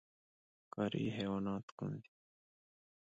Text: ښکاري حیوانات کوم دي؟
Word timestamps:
ښکاري 0.65 1.03
حیوانات 1.17 1.65
کوم 1.77 1.89
دي؟ 2.01 2.11